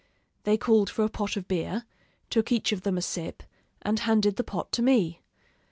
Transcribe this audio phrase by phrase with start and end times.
[0.45, 1.85] They called for a pot of beer;
[2.31, 3.43] took each of them a sip,
[3.83, 5.21] and handed the pot to me.